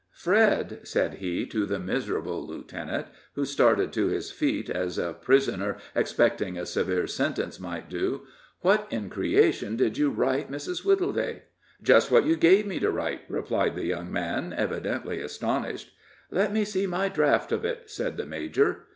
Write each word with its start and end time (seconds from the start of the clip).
"Fred," 0.13 0.79
said 0.81 1.13
he 1.19 1.45
to 1.45 1.67
the 1.67 1.77
miserable 1.77 2.43
lieutenant, 2.43 3.05
who 3.35 3.45
started 3.45 3.93
to 3.93 4.07
his 4.07 4.31
feet 4.31 4.67
as 4.67 4.97
a 4.97 5.13
prisoner 5.13 5.77
expecting 5.93 6.57
a 6.57 6.65
severe 6.65 7.05
sentence 7.05 7.59
might 7.59 7.87
do, 7.87 8.23
"what 8.61 8.87
in 8.89 9.11
creation 9.11 9.75
did 9.75 9.99
you 9.99 10.09
write 10.09 10.49
Mrs. 10.51 10.83
Wittleday?" 10.83 11.43
"Just 11.83 12.09
what 12.09 12.25
you 12.25 12.35
gave 12.35 12.65
me 12.65 12.79
to 12.79 12.89
write," 12.89 13.21
replied 13.29 13.75
the 13.75 13.85
young 13.85 14.11
man, 14.11 14.55
evidently 14.57 15.21
astonished. 15.21 15.93
"Let 16.31 16.51
me 16.51 16.65
see 16.65 16.87
my 16.87 17.07
draft 17.07 17.51
of 17.51 17.63
it," 17.63 17.87
said 17.91 18.17
the 18.17 18.25
major. 18.25 18.87